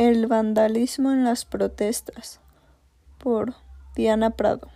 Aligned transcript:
El 0.00 0.28
vandalismo 0.28 1.12
en 1.12 1.24
las 1.24 1.44
protestas 1.44 2.40
por 3.18 3.52
Diana 3.94 4.30
Prado. 4.30 4.70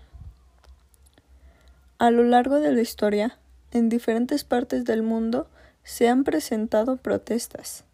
A 1.97 2.11
lo 2.11 2.24
largo 2.24 2.61
de 2.61 2.72
la 2.72 2.82
historia, 2.82 3.38
en 3.71 3.88
diferentes 3.88 4.45
partes 4.45 4.84
del 4.84 5.02
mundo 5.02 5.48
se 5.82 6.10
han 6.10 6.24
presentado 6.24 6.98
protestas. 6.98 7.84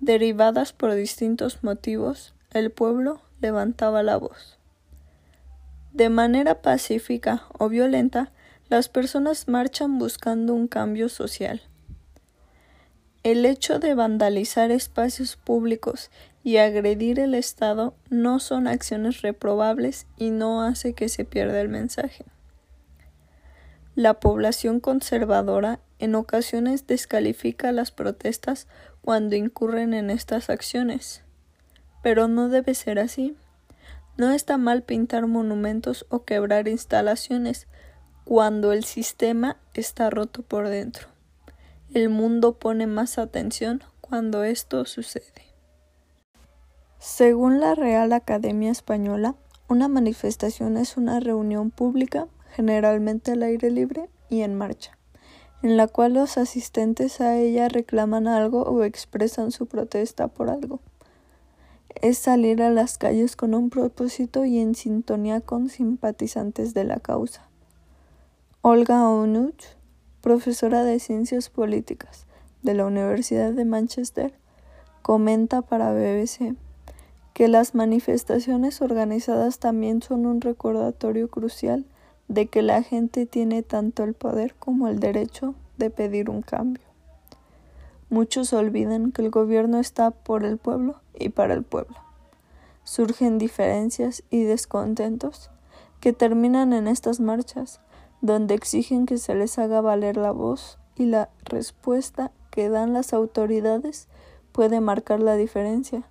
Derivadas 0.00 0.72
por 0.72 0.92
distintos 0.94 1.62
motivos, 1.62 2.34
el 2.50 2.72
pueblo 2.72 3.20
levantaba 3.40 4.02
la 4.02 4.16
voz. 4.16 4.58
De 5.92 6.08
manera 6.08 6.60
pacífica 6.60 7.44
o 7.56 7.68
violenta, 7.68 8.32
las 8.68 8.88
personas 8.88 9.46
marchan 9.46 9.96
buscando 10.00 10.54
un 10.54 10.66
cambio 10.66 11.08
social. 11.08 11.62
El 13.24 13.46
hecho 13.46 13.78
de 13.78 13.94
vandalizar 13.94 14.70
espacios 14.70 15.36
públicos 15.36 16.10
y 16.42 16.58
agredir 16.58 17.18
el 17.18 17.34
Estado 17.34 17.94
no 18.10 18.38
son 18.38 18.68
acciones 18.68 19.22
reprobables 19.22 20.06
y 20.18 20.28
no 20.28 20.60
hace 20.60 20.92
que 20.92 21.08
se 21.08 21.24
pierda 21.24 21.58
el 21.62 21.70
mensaje. 21.70 22.26
La 23.94 24.20
población 24.20 24.78
conservadora 24.78 25.80
en 25.98 26.16
ocasiones 26.16 26.86
descalifica 26.86 27.72
las 27.72 27.92
protestas 27.92 28.66
cuando 29.00 29.36
incurren 29.36 29.94
en 29.94 30.10
estas 30.10 30.50
acciones. 30.50 31.22
Pero 32.02 32.28
no 32.28 32.50
debe 32.50 32.74
ser 32.74 32.98
así. 32.98 33.34
No 34.18 34.32
está 34.32 34.58
mal 34.58 34.82
pintar 34.82 35.26
monumentos 35.28 36.04
o 36.10 36.24
quebrar 36.24 36.68
instalaciones 36.68 37.68
cuando 38.24 38.72
el 38.72 38.84
sistema 38.84 39.56
está 39.72 40.10
roto 40.10 40.42
por 40.42 40.68
dentro. 40.68 41.13
El 41.94 42.08
mundo 42.08 42.58
pone 42.58 42.88
más 42.88 43.18
atención 43.18 43.84
cuando 44.00 44.42
esto 44.42 44.84
sucede. 44.84 45.54
Según 46.98 47.60
la 47.60 47.76
Real 47.76 48.12
Academia 48.12 48.72
Española, 48.72 49.36
una 49.68 49.86
manifestación 49.86 50.76
es 50.76 50.96
una 50.96 51.20
reunión 51.20 51.70
pública, 51.70 52.26
generalmente 52.50 53.30
al 53.30 53.44
aire 53.44 53.70
libre 53.70 54.10
y 54.28 54.40
en 54.40 54.56
marcha, 54.56 54.98
en 55.62 55.76
la 55.76 55.86
cual 55.86 56.14
los 56.14 56.36
asistentes 56.36 57.20
a 57.20 57.36
ella 57.36 57.68
reclaman 57.68 58.26
algo 58.26 58.62
o 58.62 58.82
expresan 58.82 59.52
su 59.52 59.66
protesta 59.66 60.26
por 60.26 60.50
algo. 60.50 60.80
Es 62.02 62.18
salir 62.18 62.60
a 62.64 62.70
las 62.70 62.98
calles 62.98 63.36
con 63.36 63.54
un 63.54 63.70
propósito 63.70 64.44
y 64.44 64.58
en 64.58 64.74
sintonía 64.74 65.40
con 65.42 65.68
simpatizantes 65.68 66.74
de 66.74 66.82
la 66.82 66.98
causa. 66.98 67.48
Olga 68.62 69.08
Onuch, 69.08 69.76
profesora 70.24 70.84
de 70.84 71.00
Ciencias 71.00 71.50
Políticas 71.50 72.24
de 72.62 72.72
la 72.72 72.86
Universidad 72.86 73.52
de 73.52 73.66
Manchester, 73.66 74.32
comenta 75.02 75.60
para 75.60 75.92
BBC 75.92 76.54
que 77.34 77.46
las 77.46 77.74
manifestaciones 77.74 78.80
organizadas 78.80 79.58
también 79.58 80.00
son 80.00 80.24
un 80.24 80.40
recordatorio 80.40 81.28
crucial 81.28 81.84
de 82.28 82.46
que 82.46 82.62
la 82.62 82.82
gente 82.82 83.26
tiene 83.26 83.62
tanto 83.62 84.02
el 84.02 84.14
poder 84.14 84.54
como 84.54 84.88
el 84.88 84.98
derecho 84.98 85.54
de 85.76 85.90
pedir 85.90 86.30
un 86.30 86.40
cambio. 86.40 86.86
Muchos 88.08 88.54
olvidan 88.54 89.12
que 89.12 89.20
el 89.20 89.30
gobierno 89.30 89.78
está 89.78 90.10
por 90.10 90.46
el 90.46 90.56
pueblo 90.56 91.02
y 91.12 91.28
para 91.28 91.52
el 91.52 91.64
pueblo. 91.64 91.96
Surgen 92.82 93.36
diferencias 93.36 94.22
y 94.30 94.44
descontentos 94.44 95.50
que 96.00 96.14
terminan 96.14 96.72
en 96.72 96.88
estas 96.88 97.20
marchas, 97.20 97.82
donde 98.24 98.54
exigen 98.54 99.04
que 99.04 99.18
se 99.18 99.34
les 99.34 99.58
haga 99.58 99.82
valer 99.82 100.16
la 100.16 100.30
voz 100.30 100.78
y 100.96 101.04
la 101.04 101.28
respuesta 101.44 102.32
que 102.50 102.70
dan 102.70 102.94
las 102.94 103.12
autoridades 103.12 104.08
puede 104.50 104.80
marcar 104.80 105.20
la 105.20 105.36
diferencia 105.36 106.04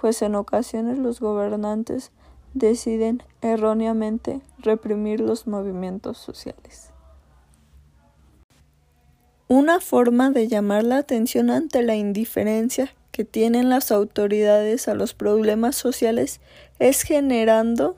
pues 0.00 0.20
en 0.22 0.34
ocasiones 0.34 0.98
los 0.98 1.20
gobernantes 1.20 2.10
deciden 2.52 3.22
erróneamente 3.42 4.40
reprimir 4.58 5.20
los 5.20 5.46
movimientos 5.46 6.18
sociales. 6.18 6.90
Una 9.46 9.78
forma 9.78 10.30
de 10.30 10.48
llamar 10.48 10.82
la 10.82 10.96
atención 10.96 11.48
ante 11.48 11.82
la 11.82 11.94
indiferencia 11.94 12.92
que 13.12 13.24
tienen 13.24 13.68
las 13.68 13.92
autoridades 13.92 14.88
a 14.88 14.94
los 14.94 15.14
problemas 15.14 15.76
sociales 15.76 16.40
es 16.80 17.02
generando 17.02 17.96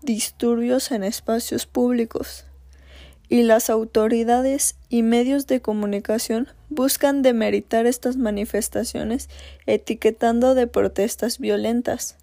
disturbios 0.00 0.90
en 0.90 1.04
espacios 1.04 1.66
públicos 1.66 2.45
y 3.28 3.42
las 3.42 3.70
autoridades 3.70 4.76
y 4.88 5.02
medios 5.02 5.46
de 5.46 5.60
comunicación 5.60 6.48
buscan 6.68 7.22
demeritar 7.22 7.86
estas 7.86 8.16
manifestaciones 8.16 9.28
etiquetando 9.66 10.54
de 10.54 10.66
protestas 10.66 11.38
violentas, 11.38 12.16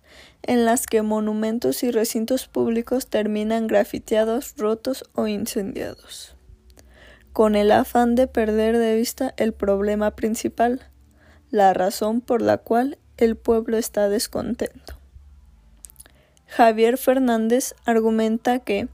en 0.44 0.66
las 0.66 0.86
que 0.86 1.02
monumentos 1.02 1.84
y 1.84 1.92
recintos 1.92 2.48
públicos 2.48 3.08
terminan 3.08 3.68
grafiteados, 3.68 4.56
rotos 4.58 5.06
o 5.14 5.28
incendiados, 5.28 6.36
con 7.32 7.56
el 7.56 7.72
afán 7.72 8.16
de 8.16 8.28
perder 8.28 8.78
de 8.78 8.96
vista 8.96 9.34
el 9.38 9.54
problema 9.54 10.12
principal, 10.12 10.88
la 11.50 11.74
razón 11.74 12.22
por 12.22 12.42
la 12.42 12.58
cual 12.58 12.98
el 13.18 13.36
pueblo 13.36 13.78
está 13.78 14.10
descontento. 14.10 14.98
Javier 16.48 16.98
Fernández 16.98 17.74
argumenta 17.86 18.60
que 18.60 18.88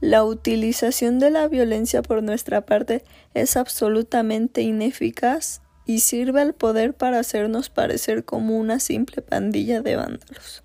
la 0.00 0.24
utilización 0.24 1.18
de 1.18 1.30
la 1.30 1.48
violencia 1.48 2.02
por 2.02 2.22
nuestra 2.22 2.66
parte 2.66 3.02
es 3.34 3.56
absolutamente 3.56 4.62
ineficaz 4.62 5.62
y 5.86 6.00
sirve 6.00 6.42
al 6.42 6.52
poder 6.52 6.94
para 6.94 7.20
hacernos 7.20 7.70
parecer 7.70 8.24
como 8.24 8.58
una 8.58 8.80
simple 8.80 9.22
pandilla 9.22 9.80
de 9.80 9.96
vándalos. 9.96 10.62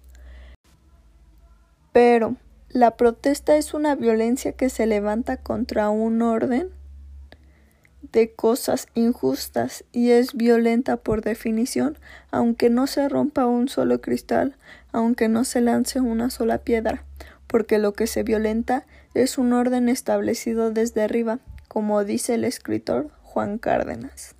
Pero, 1.93 2.37
¿la 2.69 2.97
protesta 2.97 3.55
es 3.55 3.73
una 3.73 3.95
violencia 3.95 4.53
que 4.53 4.69
se 4.69 4.85
levanta 4.87 5.37
contra 5.37 5.89
un 5.89 6.21
orden 6.21 6.69
de 8.11 8.33
cosas 8.33 8.87
injustas 8.93 9.85
y 9.91 10.11
es 10.11 10.33
violenta 10.33 10.97
por 10.97 11.21
definición, 11.21 11.97
aunque 12.31 12.69
no 12.69 12.87
se 12.87 13.07
rompa 13.07 13.45
un 13.45 13.69
solo 13.69 14.01
cristal, 14.01 14.57
aunque 14.91 15.29
no 15.29 15.43
se 15.43 15.61
lance 15.61 16.01
una 16.01 16.29
sola 16.29 16.57
piedra, 16.57 17.05
porque 17.51 17.79
lo 17.79 17.91
que 17.91 18.07
se 18.07 18.23
violenta 18.23 18.85
es 19.13 19.37
un 19.37 19.51
orden 19.51 19.89
establecido 19.89 20.71
desde 20.71 21.01
arriba, 21.01 21.39
como 21.67 22.05
dice 22.05 22.35
el 22.35 22.45
escritor 22.45 23.11
Juan 23.23 23.57
Cárdenas. 23.57 24.35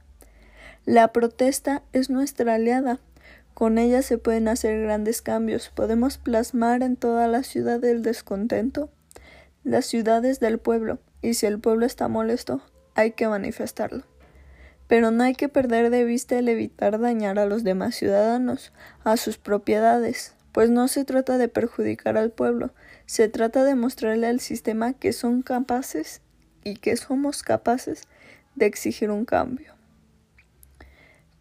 La 0.86 1.10
protesta 1.12 1.84
es 1.92 2.10
nuestra 2.10 2.54
aliada. 2.54 3.00
Con 3.54 3.78
ella 3.78 4.02
se 4.02 4.18
pueden 4.18 4.48
hacer 4.48 4.82
grandes 4.82 5.22
cambios. 5.22 5.70
Podemos 5.76 6.18
plasmar 6.18 6.84
en 6.84 6.96
toda 6.96 7.28
la 7.28 7.44
ciudad 7.44 7.84
el 7.84 8.02
descontento. 8.02 8.90
Las 9.66 9.88
ciudades 9.88 10.40
del 10.40 10.58
pueblo. 10.58 11.00
Y 11.22 11.34
si 11.34 11.48
el 11.48 11.60
pueblo 11.60 11.86
está 11.86 12.08
molesto, 12.08 12.62
hay 12.96 13.12
que 13.12 13.28
manifestarlo. 13.28 14.06
Pero 14.88 15.12
no 15.12 15.24
hay 15.26 15.36
que 15.36 15.50
perder 15.50 15.90
de 15.90 16.06
vista 16.06 16.40
el 16.40 16.48
evitar 16.48 16.98
dañar 16.98 17.40
a 17.40 17.46
los 17.46 17.66
demás 17.66 17.94
ciudadanos, 17.94 18.72
a 19.04 19.18
sus 19.18 19.38
propiedades, 19.38 20.34
pues 20.52 20.70
no 20.70 20.88
se 20.88 21.06
trata 21.06 21.38
de 21.38 21.48
perjudicar 21.48 22.18
al 22.18 22.32
pueblo, 22.32 22.72
se 23.06 23.30
trata 23.30 23.64
de 23.64 23.76
mostrarle 23.76 24.28
al 24.28 24.40
sistema 24.40 24.94
que 24.94 25.14
son 25.14 25.42
capaces 25.42 26.22
y 26.64 26.76
que 26.76 26.96
somos 26.98 27.44
capaces 27.44 28.04
de 28.56 28.66
exigir 28.66 29.12
un 29.12 29.26
cambio. 29.26 29.74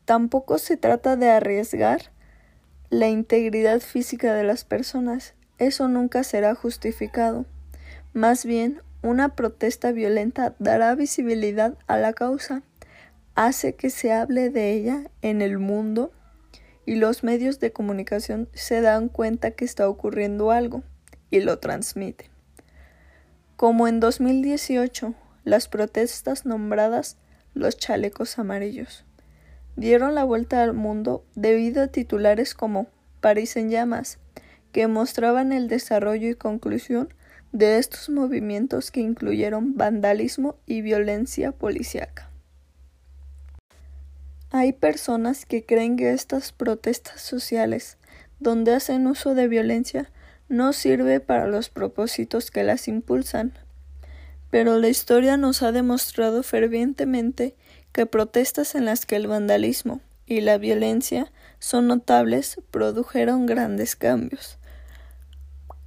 Tampoco 0.04 0.59
se 0.59 0.76
trata 0.76 1.16
de 1.16 1.31
arriesgar 1.31 2.10
la 2.88 3.09
integridad 3.09 3.81
física 3.81 4.34
de 4.34 4.44
las 4.44 4.65
personas, 4.65 5.34
eso 5.59 5.88
nunca 5.88 6.25
será 6.25 6.54
justificado. 6.54 7.47
Más 8.12 8.44
bien, 8.44 8.82
una 9.03 9.37
protesta 9.37 9.92
violenta 9.92 10.54
dará 10.59 10.94
visibilidad 10.94 11.78
a 11.87 11.97
la 11.97 12.12
causa, 12.12 12.62
hace 13.34 13.75
que 13.75 13.91
se 13.91 14.12
hable 14.12 14.50
de 14.50 14.72
ella 14.72 15.10
en 15.22 15.42
el 15.42 15.59
mundo 15.59 16.12
y 16.91 16.97
los 16.97 17.23
medios 17.23 17.61
de 17.61 17.71
comunicación 17.71 18.48
se 18.53 18.81
dan 18.81 19.09
cuenta 19.09 19.53
que 19.53 19.65
está 19.65 19.89
ocurriendo 19.89 20.51
algo 20.51 20.83
y 21.31 21.39
lo 21.39 21.60
transmiten. 21.60 22.27
Como 23.54 23.87
en 23.87 24.01
2018, 24.01 25.15
las 25.45 25.69
protestas 25.69 26.47
nombradas 26.47 27.16
los 27.54 27.77
chalecos 27.77 28.41
amarillos 28.41 29.04
dieron 29.77 30.16
la 30.16 30.25
vuelta 30.25 30.65
al 30.65 30.75
mundo 30.75 31.25
debido 31.37 31.84
a 31.84 31.87
titulares 31.87 32.54
como 32.54 32.89
París 33.21 33.57
en 33.57 33.71
llamas, 33.71 34.19
que 34.72 34.89
mostraban 34.89 35.53
el 35.53 35.69
desarrollo 35.69 36.28
y 36.28 36.34
conclusión 36.34 37.15
de 37.53 37.78
estos 37.78 38.09
movimientos 38.09 38.91
que 38.91 38.98
incluyeron 38.98 39.77
vandalismo 39.77 40.57
y 40.66 40.83
violencia 40.83 41.53
policíaca. 41.53 42.29
Hay 44.52 44.72
personas 44.72 45.47
que 45.47 45.64
creen 45.64 45.97
que 45.97 46.10
estas 46.10 46.50
protestas 46.50 47.22
sociales, 47.22 47.98
donde 48.41 48.74
hacen 48.74 49.06
uso 49.06 49.36
de 49.36 49.47
violencia, 49.47 50.10
no 50.48 50.72
sirve 50.72 51.20
para 51.20 51.47
los 51.47 51.68
propósitos 51.68 52.50
que 52.50 52.64
las 52.64 52.88
impulsan. 52.88 53.52
Pero 54.50 54.76
la 54.78 54.88
historia 54.88 55.36
nos 55.36 55.62
ha 55.62 55.70
demostrado 55.70 56.42
fervientemente 56.42 57.54
que 57.92 58.06
protestas 58.06 58.74
en 58.74 58.86
las 58.86 59.06
que 59.06 59.14
el 59.14 59.28
vandalismo 59.28 60.00
y 60.26 60.41
la 60.41 60.58
violencia 60.58 61.30
son 61.60 61.86
notables 61.86 62.58
produjeron 62.72 63.47
grandes 63.47 63.94
cambios, 63.94 64.58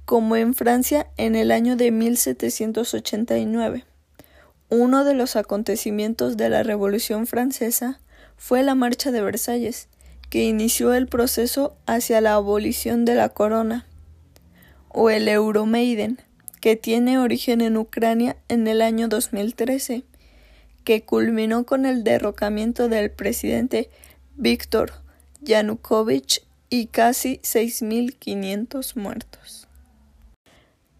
como 0.06 0.36
en 0.36 0.54
Francia 0.54 1.08
en 1.18 1.36
el 1.36 1.50
año 1.50 1.76
de 1.76 1.90
1789. 1.90 3.84
Uno 4.70 5.04
de 5.04 5.12
los 5.12 5.36
acontecimientos 5.36 6.38
de 6.38 6.48
la 6.48 6.62
Revolución 6.62 7.26
Francesa 7.26 8.00
fue 8.36 8.62
la 8.62 8.74
Marcha 8.74 9.10
de 9.10 9.22
Versalles, 9.22 9.88
que 10.30 10.44
inició 10.44 10.94
el 10.94 11.06
proceso 11.06 11.76
hacia 11.86 12.20
la 12.20 12.34
abolición 12.34 13.04
de 13.04 13.14
la 13.14 13.28
corona, 13.28 13.86
o 14.88 15.10
el 15.10 15.28
Euromaiden, 15.28 16.20
que 16.60 16.76
tiene 16.76 17.18
origen 17.18 17.60
en 17.60 17.76
Ucrania 17.76 18.36
en 18.48 18.66
el 18.68 18.80
año 18.80 19.08
2013, 19.08 20.04
que 20.84 21.04
culminó 21.04 21.64
con 21.64 21.86
el 21.86 22.04
derrocamiento 22.04 22.88
del 22.88 23.10
presidente 23.10 23.90
Víctor 24.36 24.92
Yanukovych 25.40 26.42
y 26.70 26.86
casi 26.86 27.38
6.500 27.38 28.96
muertos. 28.96 29.68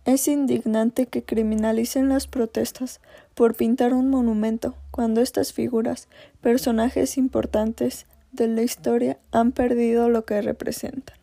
Es 0.04 0.28
indignante 0.28 1.06
que 1.06 1.22
criminalicen 1.22 2.08
las 2.08 2.26
protestas 2.26 3.00
por 3.34 3.54
pintar 3.54 3.94
un 3.94 4.08
monumento 4.08 4.76
cuando 4.90 5.20
estas 5.20 5.52
figuras, 5.52 6.08
personajes 6.40 7.18
importantes 7.18 8.06
de 8.32 8.48
la 8.48 8.62
historia, 8.62 9.18
han 9.32 9.52
perdido 9.52 10.08
lo 10.08 10.24
que 10.24 10.40
representan, 10.40 11.16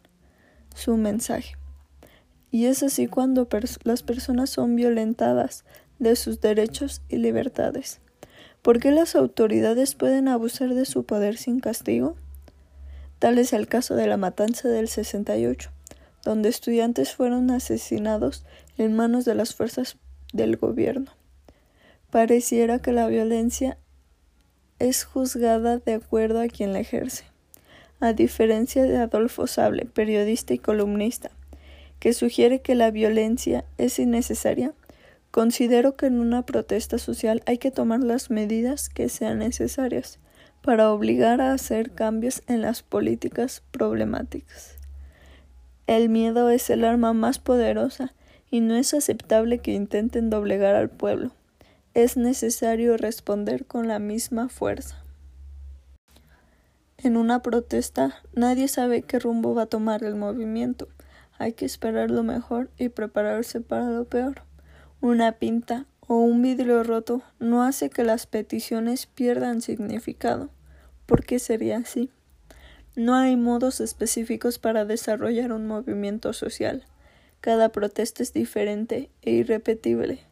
su 0.76 0.98
mensaje. 0.98 1.56
Y 2.52 2.66
es 2.66 2.84
así 2.84 3.08
cuando 3.08 3.48
las 3.84 4.04
personas 4.04 4.50
son 4.50 4.76
violentadas 4.76 5.64
de 6.00 6.16
sus 6.16 6.42
derechos 6.42 7.02
y 7.08 7.18
libertades. 7.18 8.02
¿Por 8.62 8.80
qué 8.80 8.92
las 8.92 9.16
autoridades 9.16 9.96
pueden 9.96 10.28
abusar 10.28 10.74
de 10.74 10.86
su 10.86 11.06
poder 11.06 11.38
sin 11.38 11.62
castigo? 11.62 12.16
Tal 13.20 13.38
es 13.38 13.54
el 13.54 13.68
caso 13.68 13.96
de 13.96 14.08
la 14.08 14.18
matanza 14.18 14.68
del 14.68 14.88
68, 14.88 15.72
donde 16.24 16.50
estudiantes 16.50 17.16
fueron 17.16 17.52
asesinados 17.52 18.46
en 18.78 18.96
manos 18.96 19.26
de 19.26 19.36
las 19.36 19.56
fuerzas 19.56 19.98
del 20.34 20.58
gobierno. 20.58 21.12
Pareciera 22.12 22.80
que 22.80 22.92
la 22.92 23.08
violencia 23.08 23.78
es 24.80 25.06
juzgada 25.06 25.78
de 25.78 25.94
acuerdo 25.94 26.42
a 26.42 26.50
quien 26.50 26.74
la 26.74 26.82
ejerce, 26.82 27.24
a 28.02 28.12
diferencia 28.12 28.84
de 28.84 28.98
Adolfo 28.98 29.48
Sable, 29.48 29.86
periodista 29.86 30.54
y 30.54 30.60
columnista, 30.60 31.32
que 32.00 32.12
sugiere 32.12 32.60
que 32.60 32.76
la 32.76 32.92
violencia 32.92 33.64
es 33.78 33.98
innecesaria. 33.98 34.74
Considero 35.32 35.96
que 35.96 36.08
en 36.08 36.20
una 36.20 36.46
protesta 36.46 36.98
social 36.98 37.44
hay 37.46 37.60
que 37.60 37.72
tomar 37.72 38.02
las 38.02 38.30
medidas 38.30 38.90
que 38.90 39.08
sean 39.08 39.40
necesarias 39.40 40.20
para 40.62 40.92
obligar 40.92 41.40
a 41.40 41.54
hacer 41.54 41.92
cambios 41.92 42.44
en 42.48 42.62
las 42.62 42.84
políticas 42.84 43.64
problemáticas. 43.72 44.76
El 45.88 46.10
miedo 46.10 46.50
es 46.50 46.70
el 46.70 46.84
arma 46.84 47.14
más 47.14 47.40
poderosa 47.40 48.14
y 48.50 48.60
no 48.60 48.76
es 48.76 48.94
aceptable 48.94 49.60
que 49.60 49.72
intenten 49.72 50.30
doblegar 50.30 50.76
al 50.76 50.90
pueblo. 50.90 51.32
Es 51.94 52.16
necesario 52.16 52.96
responder 52.96 53.66
con 53.66 53.90
la 53.90 54.00
misma 54.00 54.48
fuerza. 54.48 55.04
En 56.98 57.18
una 57.18 57.42
protesta 57.42 58.16
nadie 58.34 58.70
sabe 58.70 59.02
qué 59.02 59.20
rumbo 59.20 59.54
va 59.54 59.64
a 59.64 59.66
tomar 59.66 60.06
el 60.06 60.16
movimiento. 60.16 60.88
Hay 61.38 61.52
que 61.52 61.66
esperar 61.66 62.10
lo 62.10 62.24
mejor 62.24 62.70
y 62.78 62.88
prepararse 62.88 63.60
para 63.60 63.90
lo 63.90 64.06
peor. 64.06 64.44
Una 65.02 65.34
pinta 65.34 65.86
o 66.00 66.16
un 66.16 66.42
vidrio 66.42 66.82
roto 66.86 67.24
no 67.40 67.62
hace 67.62 67.90
que 67.90 68.06
las 68.06 68.26
peticiones 68.26 69.08
pierdan 69.08 69.62
significado. 69.62 70.50
¿Por 71.06 71.26
qué 71.26 71.40
sería 71.40 71.80
así? 71.80 72.10
No 72.96 73.16
hay 73.16 73.36
modos 73.36 73.82
específicos 73.82 74.60
para 74.60 74.86
desarrollar 74.86 75.52
un 75.52 75.68
movimiento 75.68 76.32
social. 76.32 76.86
Cada 77.42 77.68
protesta 77.70 78.24
es 78.24 78.32
diferente 78.32 79.10
e 79.24 79.32
irrepetible. 79.32 80.31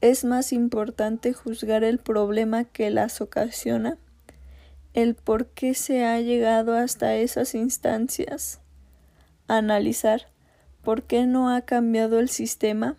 Es 0.00 0.24
más 0.24 0.52
importante 0.52 1.34
juzgar 1.34 1.84
el 1.84 1.98
problema 1.98 2.64
que 2.64 2.90
las 2.90 3.20
ocasiona, 3.20 3.98
el 4.94 5.14
por 5.14 5.46
qué 5.46 5.74
se 5.74 6.04
ha 6.04 6.20
llegado 6.20 6.74
hasta 6.74 7.16
esas 7.16 7.54
instancias, 7.54 8.60
analizar 9.46 10.28
por 10.82 11.02
qué 11.02 11.26
no 11.26 11.50
ha 11.50 11.60
cambiado 11.62 12.18
el 12.18 12.30
sistema 12.30 12.96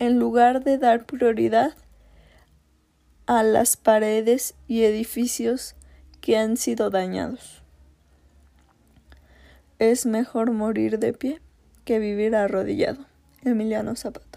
en 0.00 0.18
lugar 0.18 0.64
de 0.64 0.78
dar 0.78 1.06
prioridad 1.06 1.74
a 3.26 3.44
las 3.44 3.76
paredes 3.76 4.54
y 4.66 4.82
edificios 4.82 5.76
que 6.20 6.36
han 6.36 6.56
sido 6.56 6.90
dañados. 6.90 7.62
Es 9.78 10.06
mejor 10.06 10.50
morir 10.50 10.98
de 10.98 11.12
pie 11.12 11.40
que 11.84 11.98
vivir 11.98 12.34
arrodillado. 12.34 13.04
Emiliano 13.44 13.96
Zapata. 13.96 14.31